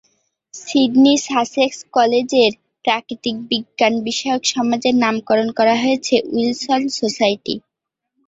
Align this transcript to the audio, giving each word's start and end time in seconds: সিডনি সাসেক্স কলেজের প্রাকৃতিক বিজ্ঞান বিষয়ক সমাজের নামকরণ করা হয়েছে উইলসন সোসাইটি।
সিডনি 0.53 1.13
সাসেক্স 1.25 1.79
কলেজের 1.93 2.51
প্রাকৃতিক 2.85 3.35
বিজ্ঞান 3.49 3.93
বিষয়ক 4.07 4.41
সমাজের 4.53 4.95
নামকরণ 5.03 5.49
করা 5.57 5.75
হয়েছে 5.83 6.15
উইলসন 6.29 6.81
সোসাইটি। 6.97 7.53